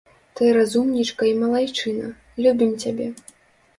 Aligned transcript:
Ты 0.37 0.45
разумнічка 0.57 1.29
і 1.33 1.35
малайчына, 1.43 2.09
любім 2.47 2.71
цябе. 2.85 3.07